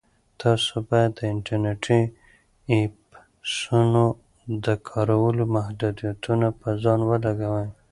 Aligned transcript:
تاسو 0.41 0.73
باید 0.89 1.11
د 1.15 1.19
انټرنیټي 1.33 2.01
ایپسونو 2.73 4.05
د 4.65 4.67
کارولو 4.89 5.43
محدودیتونه 5.55 6.47
په 6.59 6.67
ځان 6.83 6.99
ولګوئ. 7.09 7.67